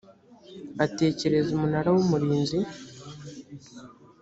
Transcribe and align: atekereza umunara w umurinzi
atekereza 0.85 1.49
umunara 1.53 1.89
w 1.95 1.97
umurinzi 2.03 2.57